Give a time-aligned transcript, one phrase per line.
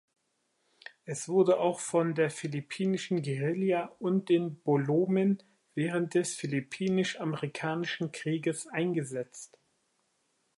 [1.05, 5.43] Es wurde auch von der philippinischen Guerilla und den Bolomen
[5.75, 9.59] während des philippinisch-amerikanischen Krieges eingesetzt.